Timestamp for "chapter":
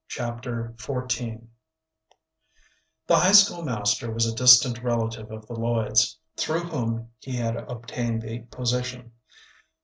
0.07-0.73